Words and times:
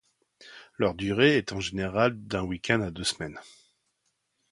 Leur 0.79 0.95
durée 0.95 1.37
est 1.37 1.51
en 1.51 1.59
général 1.59 2.19
d’un 2.25 2.41
week-end 2.41 2.81
à 2.81 2.89
deux 2.89 3.03
semaines. 3.03 3.39